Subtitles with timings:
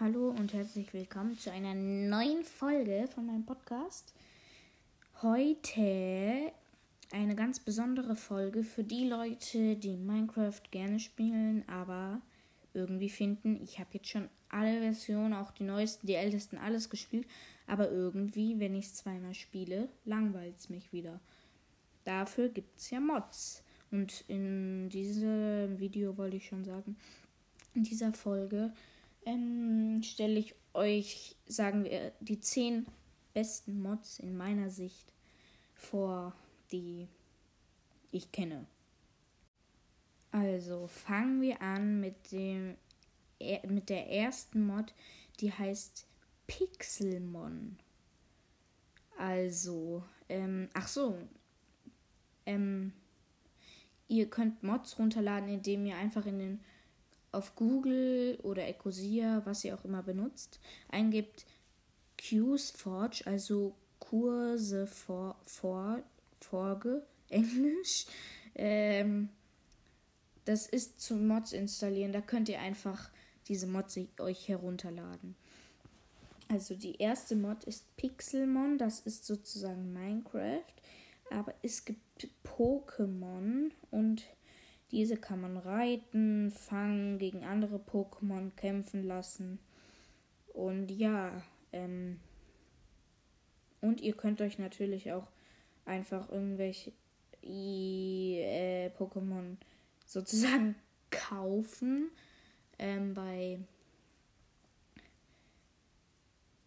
[0.00, 4.12] Hallo und herzlich willkommen zu einer neuen Folge von meinem Podcast.
[5.22, 6.50] Heute
[7.12, 12.20] eine ganz besondere Folge für die Leute, die Minecraft gerne spielen, aber
[12.72, 17.28] irgendwie finden, ich habe jetzt schon alle Versionen, auch die neuesten, die ältesten, alles gespielt,
[17.68, 21.20] aber irgendwie, wenn ich es zweimal spiele, langweilt es mich wieder.
[22.02, 23.62] Dafür gibt es ja Mods.
[23.92, 26.96] Und in diesem Video wollte ich schon sagen,
[27.74, 28.72] in dieser Folge
[29.26, 32.86] ähm, stelle ich euch, sagen wir, die 10
[33.32, 35.12] besten Mods in meiner Sicht
[35.74, 36.34] vor,
[36.72, 37.08] die
[38.10, 38.66] ich kenne.
[40.30, 42.76] Also fangen wir an mit dem
[43.68, 44.94] mit der ersten Mod,
[45.40, 46.06] die heißt
[46.46, 47.76] Pixelmon.
[49.18, 51.18] Also, ähm, ach so,
[52.46, 52.92] ähm,
[54.08, 56.60] ihr könnt Mods runterladen, indem ihr einfach in den
[57.34, 61.46] auf Google oder Ecosia, was ihr auch immer benutzt, eingibt
[62.18, 66.02] QsForge, also Kurse vor, vor,
[66.40, 68.06] Folge, Englisch.
[68.54, 69.30] Ähm,
[70.44, 72.12] das ist zum Mods installieren.
[72.12, 73.10] Da könnt ihr einfach
[73.48, 75.34] diese Mods euch herunterladen.
[76.48, 80.62] Also die erste Mod ist Pixelmon, das ist sozusagen Minecraft,
[81.30, 84.24] aber es gibt Pokémon und
[84.94, 89.58] diese kann man reiten, fangen, gegen andere Pokémon kämpfen lassen.
[90.52, 91.42] Und ja,
[91.72, 92.20] ähm,
[93.80, 95.26] und ihr könnt euch natürlich auch
[95.84, 96.92] einfach irgendwelche
[97.42, 99.56] äh, Pokémon
[100.06, 100.76] sozusagen
[101.10, 102.10] kaufen
[102.78, 103.58] ähm, bei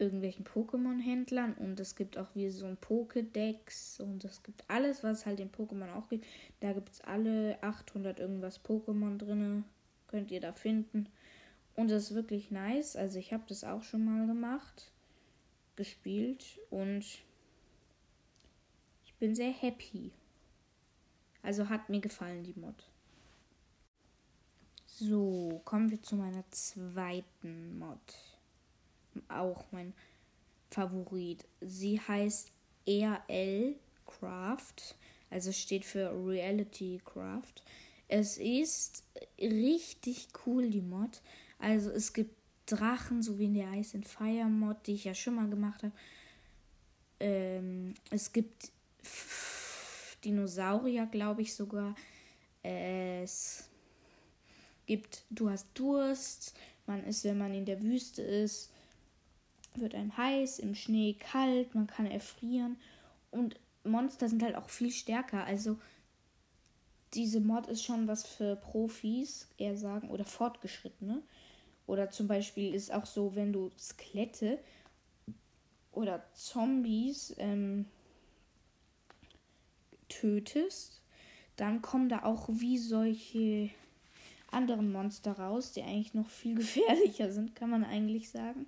[0.00, 5.26] irgendwelchen Pokémon-Händlern und es gibt auch wie so ein Pokédex und es gibt alles, was
[5.26, 6.26] halt in Pokémon auch gibt.
[6.60, 9.64] Da gibt es alle 800 irgendwas Pokémon drin,
[10.06, 11.08] könnt ihr da finden.
[11.74, 12.96] Und das ist wirklich nice.
[12.96, 14.92] Also ich habe das auch schon mal gemacht,
[15.76, 17.04] gespielt und
[19.04, 20.12] ich bin sehr happy.
[21.42, 22.84] Also hat mir gefallen die Mod.
[24.86, 28.37] So, kommen wir zu meiner zweiten Mod
[29.28, 29.94] auch mein
[30.70, 31.44] Favorit.
[31.60, 32.50] Sie heißt
[32.86, 33.74] RL
[34.06, 34.96] Craft,
[35.30, 37.62] also steht für Reality Craft.
[38.08, 39.04] Es ist
[39.38, 41.20] richtig cool, die Mod.
[41.58, 42.34] Also es gibt
[42.66, 45.82] Drachen, so wie in der Ice and Fire Mod, die ich ja schon mal gemacht
[45.82, 45.92] habe.
[47.20, 48.70] Ähm, es gibt
[50.24, 51.94] Dinosaurier, glaube ich sogar.
[52.62, 53.68] Es
[54.86, 56.54] gibt, du hast Durst.
[56.86, 58.70] Man ist, wenn man in der Wüste ist,
[59.80, 62.76] wird einem heiß, im Schnee kalt, man kann erfrieren
[63.30, 65.44] und Monster sind halt auch viel stärker.
[65.44, 65.78] Also
[67.14, 71.22] diese Mod ist schon was für Profis, eher sagen, oder Fortgeschrittene.
[71.86, 74.58] Oder zum Beispiel ist auch so, wenn du Skelette
[75.92, 77.86] oder Zombies ähm,
[80.08, 81.00] tötest,
[81.56, 83.70] dann kommen da auch wie solche
[84.50, 88.66] anderen Monster raus, die eigentlich noch viel gefährlicher sind, kann man eigentlich sagen.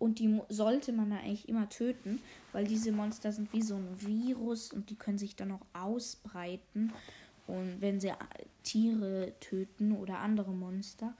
[0.00, 2.20] Und die sollte man da eigentlich immer töten,
[2.52, 6.92] weil diese Monster sind wie so ein Virus und die können sich dann auch ausbreiten.
[7.46, 8.14] Und wenn sie äh,
[8.62, 11.14] Tiere töten oder andere Monster.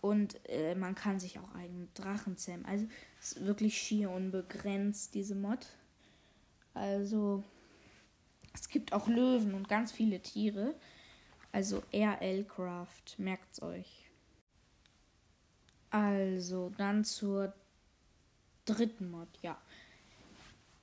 [0.00, 2.64] Und äh, man kann sich auch eigene Drachen zähmen.
[2.64, 2.86] Also
[3.20, 5.66] es ist wirklich schier unbegrenzt, diese Mod.
[6.72, 7.44] Also
[8.54, 10.74] es gibt auch Löwen und ganz viele Tiere.
[11.52, 14.08] Also RL Craft, merkt's euch.
[15.90, 17.52] Also dann zur
[18.66, 19.58] dritten Mod, ja.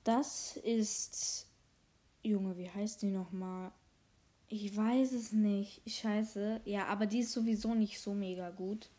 [0.02, 1.46] Das ist.
[2.22, 3.70] Junge, wie heißt die nochmal?
[4.48, 5.82] Ich weiß es nicht.
[5.86, 6.60] Scheiße.
[6.64, 8.90] Ja, aber die ist sowieso nicht so mega gut.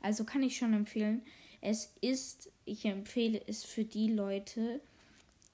[0.00, 1.22] Also kann ich schon empfehlen.
[1.60, 4.80] Es ist, ich empfehle es für die Leute,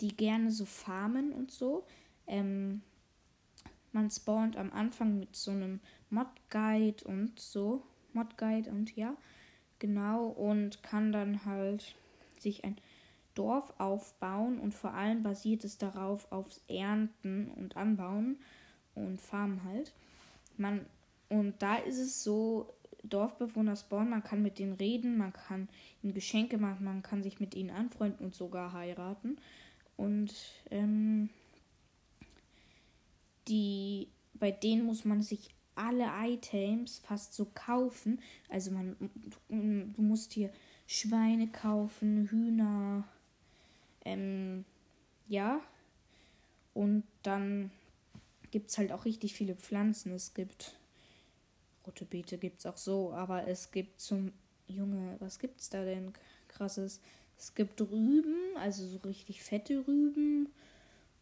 [0.00, 1.84] die gerne so farmen und so.
[2.26, 2.82] Ähm,
[3.92, 7.82] man spawnt am Anfang mit so einem Mod-Guide und so.
[8.12, 9.16] Mod-Guide und ja,
[9.78, 10.26] genau.
[10.26, 11.96] Und kann dann halt
[12.42, 12.76] sich ein
[13.34, 18.36] Dorf aufbauen und vor allem basiert es darauf aufs Ernten und Anbauen
[18.94, 19.92] und Farmen halt.
[20.56, 20.84] Man
[21.28, 22.74] und da ist es so,
[23.04, 25.68] Dorfbewohner spawnen, man kann mit denen reden, man kann
[26.02, 29.38] ihnen Geschenke machen, man kann sich mit ihnen anfreunden und sogar heiraten.
[29.96, 30.34] Und
[30.70, 31.30] ähm,
[33.48, 38.20] die, bei denen muss man sich alle Items fast so kaufen.
[38.48, 38.96] Also man,
[39.48, 40.50] du, du musst hier
[40.86, 43.04] Schweine kaufen, Hühner,
[44.04, 44.64] ähm,
[45.28, 45.60] ja.
[46.74, 47.70] Und dann
[48.50, 50.12] gibt es halt auch richtig viele Pflanzen.
[50.12, 50.76] Es gibt
[51.86, 54.32] rote Beete gibt es auch so, aber es gibt zum
[54.68, 56.12] Junge, was gibt's da denn
[56.48, 57.00] krasses?
[57.38, 60.48] Es gibt Rüben, also so richtig fette Rüben.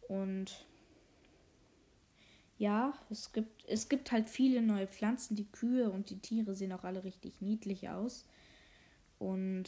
[0.07, 0.65] Und
[2.59, 5.35] ja, es gibt, es gibt halt viele neue Pflanzen.
[5.35, 8.25] Die Kühe und die Tiere sehen auch alle richtig niedlich aus.
[9.21, 9.65] Und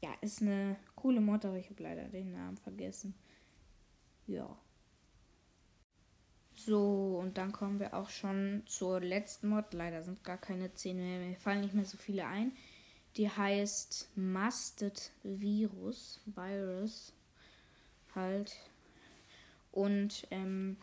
[0.00, 3.14] ja, ist eine coole Mod, aber ich habe leider den Namen vergessen.
[4.26, 4.48] Ja.
[6.54, 9.74] So, und dann kommen wir auch schon zur letzten Mod.
[9.74, 11.20] Leider sind gar keine 10 mehr.
[11.20, 12.52] Mir fallen nicht mehr so viele ein.
[13.18, 16.22] Die heißt Musted Virus.
[16.24, 17.12] Virus.
[18.14, 18.56] Halt.
[19.70, 20.78] Und ähm,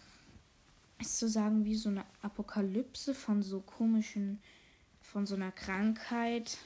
[0.99, 4.39] ist zu sagen wie so eine Apokalypse von so komischen,
[5.01, 6.59] von so einer Krankheit.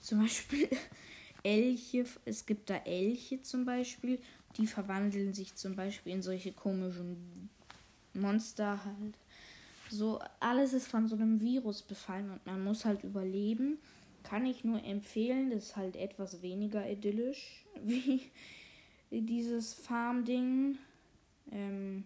[0.00, 0.68] Zum Beispiel
[1.42, 2.04] Elche.
[2.24, 4.18] Es gibt da Elche zum Beispiel.
[4.56, 7.50] Die verwandeln sich zum Beispiel in solche komischen
[8.14, 9.14] Monster halt.
[9.88, 13.78] So, alles ist von so einem Virus befallen und man muss halt überleben.
[14.22, 15.50] Kann ich nur empfehlen.
[15.50, 18.30] Das ist halt etwas weniger idyllisch wie
[19.10, 20.78] dieses Farm-Ding.
[21.52, 22.04] Ähm,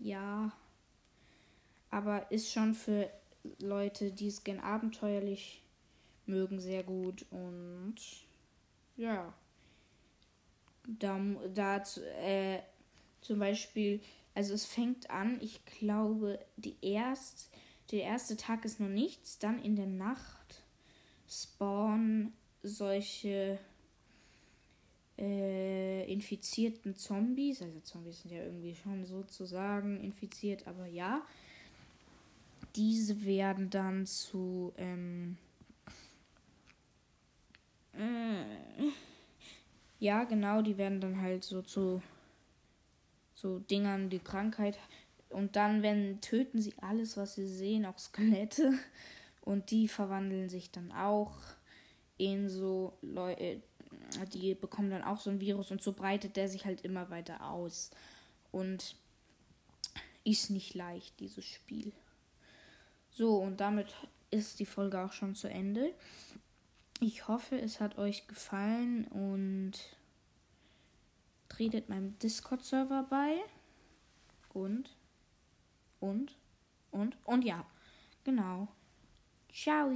[0.00, 0.52] ja.
[1.90, 3.10] Aber ist schon für
[3.58, 5.61] Leute, die es gern abenteuerlich
[6.32, 7.24] mögen, sehr gut.
[7.30, 7.94] Und
[8.96, 9.32] ja.
[10.88, 11.20] Da,
[11.54, 11.84] da
[12.20, 12.58] äh,
[13.20, 14.00] zum Beispiel
[14.34, 17.50] also es fängt an, ich glaube, die erst,
[17.90, 20.62] der erste Tag ist noch nichts, dann in der Nacht
[21.28, 22.32] spawnen
[22.62, 23.58] solche
[25.18, 27.60] äh, infizierten Zombies.
[27.60, 31.22] Also Zombies sind ja irgendwie schon sozusagen infiziert, aber ja.
[32.74, 35.51] Diese werden dann zu ähm, äh,
[39.98, 42.02] ja, genau, die werden dann halt so zu
[43.34, 44.78] so Dingern die Krankheit.
[45.28, 48.72] Und dann, wenn töten sie alles, was sie sehen, auch Skelette.
[49.40, 51.32] Und die verwandeln sich dann auch
[52.16, 53.60] in so Leute, äh,
[54.32, 57.50] die bekommen dann auch so ein Virus und so breitet der sich halt immer weiter
[57.50, 57.90] aus.
[58.52, 58.94] Und
[60.24, 61.92] ist nicht leicht, dieses Spiel.
[63.10, 63.94] So, und damit
[64.30, 65.92] ist die Folge auch schon zu Ende.
[67.02, 69.72] Ich hoffe, es hat euch gefallen und
[71.48, 73.40] tretet meinem Discord-Server bei.
[74.50, 74.96] Und,
[75.98, 76.38] und,
[76.92, 77.66] und, und ja,
[78.22, 78.68] genau.
[79.52, 79.90] Ciao.